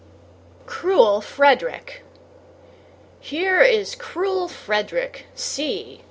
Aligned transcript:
Cruel 0.65 1.21
Frederick 1.21 2.03
Here 3.19 3.61
is 3.61 3.93
cruel 3.93 4.47
Frederick, 4.47 5.27
see! 5.35 5.99